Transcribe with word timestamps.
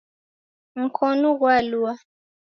Mkonu 0.81 1.29
ghwalua 1.39 1.93